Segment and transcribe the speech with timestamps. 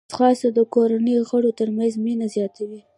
[0.13, 2.81] ځغاسته د کورنۍ غړو ترمنځ مینه زیاتوي